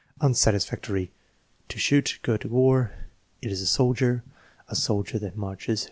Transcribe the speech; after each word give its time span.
Unsatisfactory. 0.19 1.11
"To 1.69 1.77
shoot." 1.77 2.05
"To 2.07 2.19
go 2.23 2.35
to 2.35 2.47
war." 2.49 2.91
"It 3.39 3.51
is 3.51 3.61
a 3.61 3.67
soldier." 3.67 4.23
"A 4.67 4.75
soldier 4.75 5.19
that 5.19 5.37
marches." 5.37 5.79